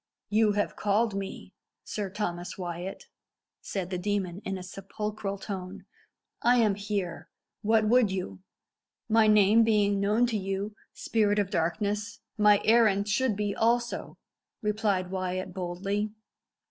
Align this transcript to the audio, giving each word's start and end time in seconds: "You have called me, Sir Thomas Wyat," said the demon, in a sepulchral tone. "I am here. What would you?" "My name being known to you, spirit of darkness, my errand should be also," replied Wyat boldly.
"You 0.31 0.53
have 0.53 0.75
called 0.75 1.13
me, 1.13 1.53
Sir 1.83 2.09
Thomas 2.09 2.57
Wyat," 2.57 3.03
said 3.61 3.91
the 3.91 3.99
demon, 3.99 4.41
in 4.43 4.57
a 4.57 4.63
sepulchral 4.63 5.37
tone. 5.37 5.85
"I 6.41 6.55
am 6.57 6.73
here. 6.73 7.29
What 7.61 7.87
would 7.87 8.09
you?" 8.09 8.39
"My 9.07 9.27
name 9.27 9.63
being 9.63 9.99
known 9.99 10.25
to 10.25 10.37
you, 10.37 10.75
spirit 10.91 11.37
of 11.37 11.51
darkness, 11.51 12.19
my 12.35 12.63
errand 12.65 13.09
should 13.09 13.35
be 13.35 13.55
also," 13.55 14.17
replied 14.63 15.11
Wyat 15.11 15.53
boldly. 15.53 16.09